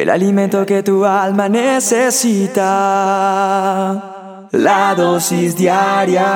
[0.00, 2.62] el alimento que tu alma necesita.
[4.50, 6.26] La dosis diaria.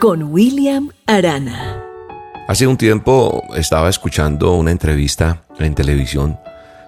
[0.00, 1.82] Con William Arana.
[2.46, 6.38] Hace un tiempo estaba escuchando una entrevista en televisión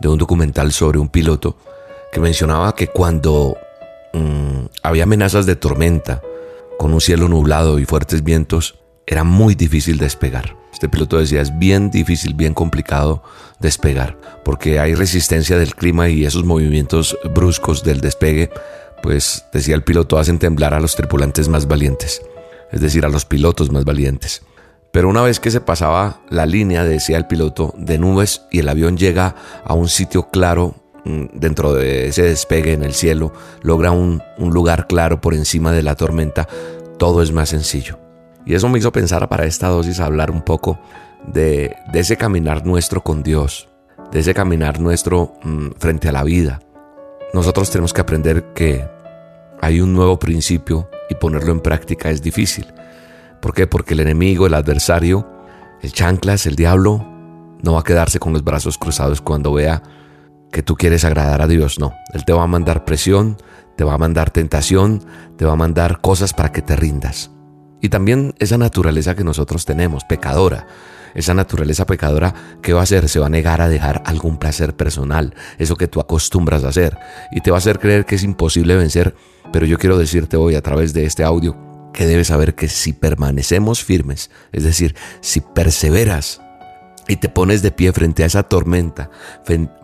[0.00, 1.56] de un documental sobre un piloto
[2.12, 3.56] que mencionaba que cuando
[4.12, 6.22] mm, había amenazas de tormenta,
[6.78, 10.61] con un cielo nublado y fuertes vientos, era muy difícil despegar.
[10.82, 13.22] Este piloto decía, es bien difícil, bien complicado
[13.60, 18.50] despegar, porque hay resistencia del clima y esos movimientos bruscos del despegue,
[19.00, 22.20] pues decía el piloto, hacen temblar a los tripulantes más valientes,
[22.72, 24.42] es decir, a los pilotos más valientes.
[24.90, 28.68] Pero una vez que se pasaba la línea, decía el piloto, de nubes y el
[28.68, 30.74] avión llega a un sitio claro
[31.04, 35.70] mm, dentro de ese despegue en el cielo, logra un, un lugar claro por encima
[35.70, 36.48] de la tormenta,
[36.98, 38.01] todo es más sencillo.
[38.44, 40.78] Y eso me hizo pensar para esta dosis hablar un poco
[41.26, 43.68] de, ese caminar nuestro con Dios,
[44.10, 46.60] de ese caminar nuestro mm, frente a la vida.
[47.32, 48.86] Nosotros tenemos que aprender que
[49.60, 52.66] hay un nuevo principio y ponerlo en práctica es difícil.
[53.40, 53.66] ¿Por qué?
[53.66, 55.26] Porque el enemigo, el adversario,
[55.80, 57.06] el chanclas, el diablo,
[57.62, 59.82] no va a quedarse con los brazos cruzados cuando vea
[60.50, 61.78] que tú quieres agradar a Dios.
[61.78, 63.36] No, Él te va a mandar presión,
[63.76, 65.02] te va a mandar tentación,
[65.36, 67.30] te va a mandar cosas para que te rindas.
[67.82, 70.68] Y también esa naturaleza que nosotros tenemos, pecadora,
[71.14, 73.08] esa naturaleza pecadora, ¿qué va a hacer?
[73.08, 76.96] Se va a negar a dejar algún placer personal, eso que tú acostumbras a hacer,
[77.32, 79.16] y te va a hacer creer que es imposible vencer.
[79.52, 81.56] Pero yo quiero decirte hoy a través de este audio
[81.92, 86.40] que debes saber que si permanecemos firmes, es decir, si perseveras
[87.08, 89.10] y te pones de pie frente a esa tormenta,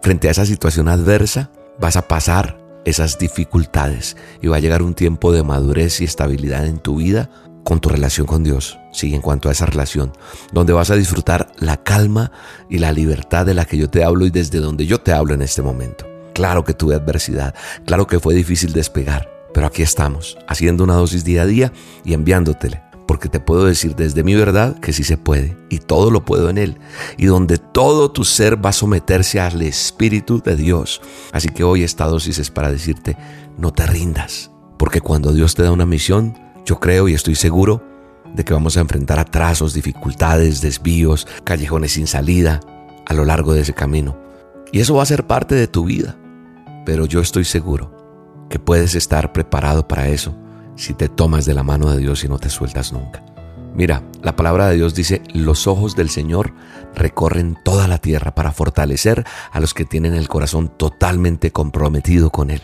[0.00, 4.94] frente a esa situación adversa, vas a pasar esas dificultades y va a llegar un
[4.94, 7.28] tiempo de madurez y estabilidad en tu vida
[7.68, 10.14] con tu relación con Dios, sí, en cuanto a esa relación,
[10.52, 12.32] donde vas a disfrutar la calma
[12.70, 15.34] y la libertad de la que yo te hablo y desde donde yo te hablo
[15.34, 16.06] en este momento.
[16.32, 21.24] Claro que tuve adversidad, claro que fue difícil despegar, pero aquí estamos, haciendo una dosis
[21.24, 21.70] día a día
[22.06, 26.10] y enviándotele, porque te puedo decir desde mi verdad que sí se puede y todo
[26.10, 26.78] lo puedo en Él,
[27.18, 31.02] y donde todo tu ser va a someterse al Espíritu de Dios.
[31.32, 33.18] Así que hoy esta dosis es para decirte,
[33.58, 37.82] no te rindas, porque cuando Dios te da una misión, yo creo y estoy seguro
[38.34, 42.60] de que vamos a enfrentar atrasos, dificultades, desvíos, callejones sin salida
[43.06, 44.18] a lo largo de ese camino.
[44.70, 46.18] Y eso va a ser parte de tu vida.
[46.84, 50.36] Pero yo estoy seguro que puedes estar preparado para eso
[50.76, 53.24] si te tomas de la mano de Dios y no te sueltas nunca.
[53.74, 56.52] Mira, la palabra de Dios dice, los ojos del Señor
[56.94, 62.50] recorren toda la tierra para fortalecer a los que tienen el corazón totalmente comprometido con
[62.50, 62.60] Él.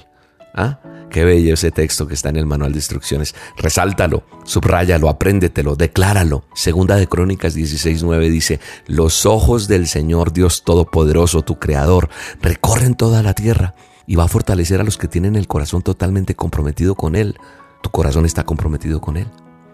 [0.55, 0.79] ¿Ah?
[1.15, 3.37] Qué bello ese texto que está en el manual de instrucciones.
[3.57, 6.43] Resáltalo, subráyalo, apréndetelo, decláralo.
[6.57, 8.59] Segunda de Crónicas 16:9 dice:
[8.89, 12.09] Los ojos del Señor Dios Todopoderoso, tu Creador,
[12.43, 13.77] recorren toda la tierra
[14.09, 17.37] y va a fortalecer a los que tienen el corazón totalmente comprometido con Él.
[17.81, 19.29] ¿Tu corazón está comprometido con Él?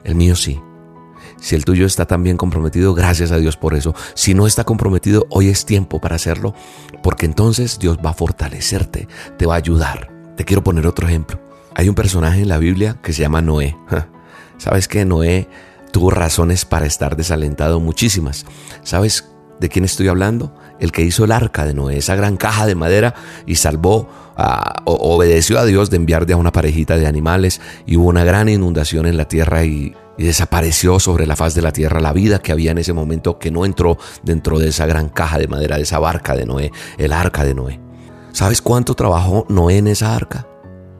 [0.05, 0.61] El mío sí.
[1.39, 3.95] Si el tuyo está también comprometido, gracias a Dios por eso.
[4.13, 6.55] Si no está comprometido, hoy es tiempo para hacerlo,
[7.03, 9.09] porque entonces Dios va a fortalecerte,
[9.39, 10.20] te va a ayudar.
[10.41, 11.39] Te quiero poner otro ejemplo.
[11.75, 13.77] Hay un personaje en la Biblia que se llama Noé.
[14.57, 15.47] ¿Sabes que Noé
[15.93, 18.47] tuvo razones para estar desalentado muchísimas?
[18.83, 19.29] ¿Sabes
[19.61, 20.55] de quién estoy hablando?
[20.79, 23.15] El que hizo el arca de Noé, esa gran caja de madera
[23.45, 24.09] y salvó,
[24.87, 28.49] obedeció a Dios de enviar de a una parejita de animales y hubo una gran
[28.49, 32.39] inundación en la tierra y, y desapareció sobre la faz de la tierra la vida
[32.39, 35.77] que había en ese momento que no entró dentro de esa gran caja de madera,
[35.77, 37.90] de esa barca de Noé, el arca de Noé.
[38.33, 40.47] ¿Sabes cuánto trabajó Noé en esa arca?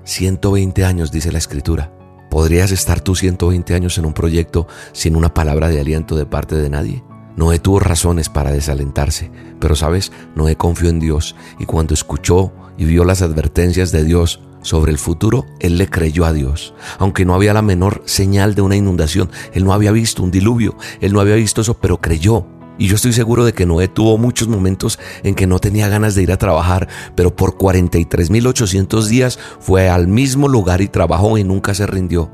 [0.05, 1.93] 120 años, dice la escritura.
[2.29, 6.57] ¿Podrías estar tú 120 años en un proyecto sin una palabra de aliento de parte
[6.57, 7.05] de nadie?
[7.37, 9.31] Noé tuvo razones para desalentarse,
[9.61, 14.43] pero sabes, Noé confió en Dios y cuando escuchó y vio las advertencias de Dios
[14.63, 16.75] sobre el futuro, él le creyó a Dios.
[16.99, 20.77] Aunque no había la menor señal de una inundación, él no había visto un diluvio,
[21.01, 22.47] él no había visto eso, pero creyó
[22.81, 26.15] y yo estoy seguro de que Noé tuvo muchos momentos en que no tenía ganas
[26.15, 31.45] de ir a trabajar, pero por 43.800 días fue al mismo lugar y trabajó y
[31.45, 32.33] nunca se rindió.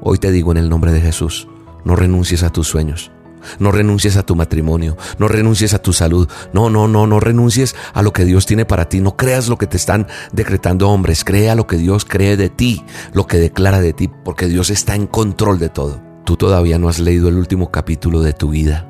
[0.00, 1.48] Hoy te digo en el nombre de Jesús,
[1.84, 3.10] no renuncies a tus sueños.
[3.58, 7.74] No renuncies a tu matrimonio, no renuncies a tu salud, no, no, no, no renuncies
[7.94, 11.24] a lo que Dios tiene para ti, no creas lo que te están decretando hombres,
[11.24, 14.96] crea lo que Dios cree de ti, lo que declara de ti, porque Dios está
[14.96, 16.02] en control de todo.
[16.24, 18.88] Tú todavía no has leído el último capítulo de tu vida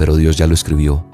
[0.00, 1.04] pero Dios ya lo escribió.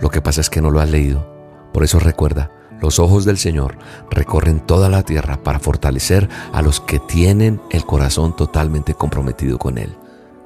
[0.00, 1.26] Lo que pasa es que no lo has leído.
[1.72, 3.76] Por eso recuerda, los ojos del Señor
[4.08, 9.78] recorren toda la tierra para fortalecer a los que tienen el corazón totalmente comprometido con
[9.78, 9.96] Él.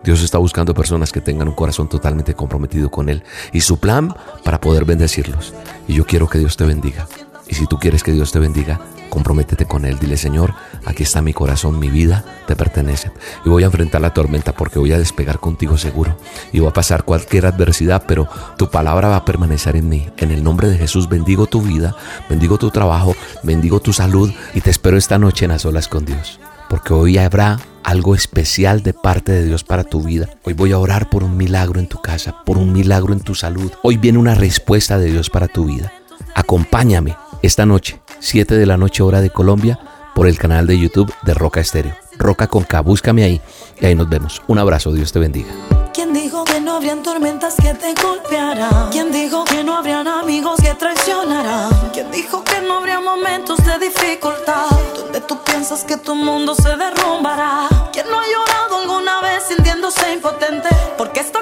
[0.02, 4.14] Dios está buscando personas que tengan un corazón totalmente comprometido con Él y su plan
[4.44, 5.52] para poder bendecirlos.
[5.86, 7.06] Y yo quiero que Dios te bendiga
[7.48, 8.80] Y si tú quieres que Dios te bendiga,
[9.10, 9.98] comprométete con Él.
[9.98, 10.54] Dile, Señor,
[10.86, 13.10] aquí está mi corazón, mi vida te pertenece.
[13.44, 16.16] Y voy a enfrentar la tormenta porque voy a despegar contigo seguro.
[16.52, 20.08] Y va a pasar cualquier adversidad, pero tu palabra va a permanecer en mí.
[20.16, 21.94] En el nombre de Jesús bendigo tu vida,
[22.30, 26.06] bendigo tu trabajo, bendigo tu salud y te espero esta noche en las olas con
[26.06, 26.40] Dios.
[26.68, 30.28] Porque hoy habrá algo especial de parte de Dios para tu vida.
[30.44, 33.34] Hoy voy a orar por un milagro en tu casa, por un milagro en tu
[33.34, 33.72] salud.
[33.82, 35.92] Hoy viene una respuesta de Dios para tu vida.
[36.34, 39.78] Acompáñame esta noche, 7 de la noche hora de Colombia,
[40.14, 41.96] por el canal de YouTube de Roca Estéreo.
[42.18, 43.40] Roca con K, búscame ahí
[43.80, 44.42] y ahí nos vemos.
[44.46, 45.48] Un abrazo, Dios te bendiga.
[45.94, 48.90] ¿Quién dijo que no habrían tormentas que te golpearán?
[48.90, 51.70] ¿Quién dijo que no habrían amigos que traicionarán?
[51.92, 54.66] ¿Quién dijo que no habría momentos de dificultad?
[54.94, 57.68] Donde tú piensas que tu mundo se derrumbará.
[57.92, 60.68] ¿Quién no ha llorado alguna vez sintiéndose impotente?
[60.98, 61.32] Porque es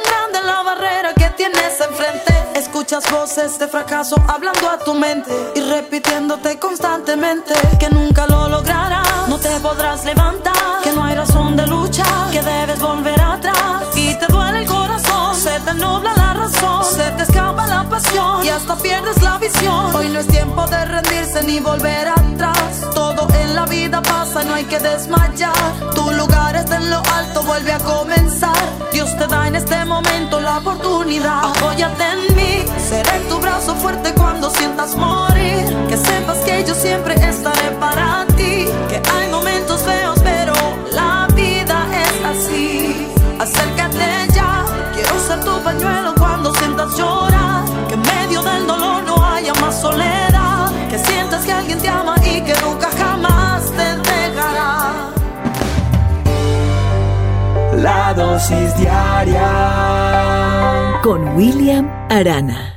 [2.89, 9.29] Escuchas voces de fracaso hablando a tu mente y repitiéndote constantemente que nunca lo lograrás,
[9.29, 12.03] no te podrás levantar, que no hay razón de lucha,
[12.33, 17.11] que debes volver atrás y te duele el corazón, se te nubla la razón, se
[17.11, 19.95] te escapa la pasión y hasta pierdes la visión.
[19.95, 20.27] Hoy no es
[20.59, 25.53] tiempo de rendirse ni volver atrás, todo en la vida pasa, no hay que desmayar.
[25.95, 28.57] Tu lugar está en lo alto, vuelve a comenzar.
[28.93, 31.51] Dios te da en este momento la oportunidad.
[31.51, 35.65] Apóyate en mí, seré tu brazo fuerte cuando sientas morir.
[35.89, 38.08] Que sepas que yo siempre estaré para
[51.69, 55.11] alguien te ama y que nunca jamás te dejará.
[57.77, 59.51] La dosis diaria
[61.03, 62.59] Con William Arana.